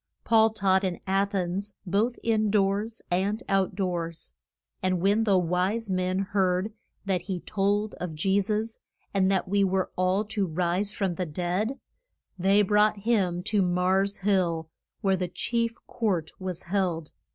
Paul 0.23 0.49
taught 0.49 0.83
in 0.83 0.99
A 1.05 1.27
thens, 1.27 1.75
both 1.85 2.17
in 2.23 2.49
doors 2.49 3.03
and 3.11 3.43
out 3.47 3.75
doors. 3.75 4.33
And 4.81 4.99
when 4.99 5.25
the 5.25 5.37
wise 5.37 5.91
men 5.91 6.17
heard 6.31 6.73
that 7.05 7.21
he 7.21 7.39
told 7.41 7.93
of 8.01 8.15
Je 8.15 8.41
sus, 8.41 8.79
and 9.13 9.29
that 9.31 9.47
we 9.47 9.63
were 9.63 9.91
all 9.95 10.25
to 10.25 10.47
rise 10.47 10.91
from 10.91 11.13
the 11.13 11.27
dead, 11.27 11.79
they 12.35 12.63
brought 12.63 13.01
him 13.01 13.43
to 13.43 13.61
Mars' 13.61 14.17
Hill, 14.25 14.71
where 15.01 15.17
the 15.17 15.27
chief 15.27 15.75
court 15.85 16.31
was 16.39 16.63
held. 16.63 17.11